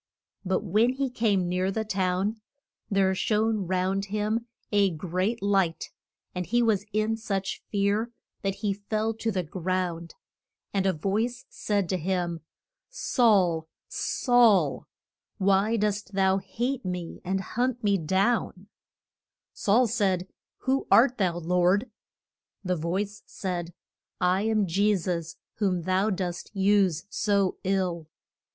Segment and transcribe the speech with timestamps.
[0.43, 2.41] But when he came near the town
[2.89, 5.91] there shone round him a great light,
[6.33, 8.11] and he was in such fear
[8.41, 10.15] that he fell to the ground.
[10.73, 12.39] And a voice said to him,
[12.89, 14.87] Saul, Saul,
[15.37, 18.69] why dost thou hate me and hunt me down?
[18.71, 20.27] [Illustration: THE COM ING OF THE HO LY GHOST.] Saul said,
[20.57, 21.91] Who art thou, Lord?
[22.63, 23.73] The voice said,
[24.19, 28.07] I am Je sus, whom thou dost use so ill.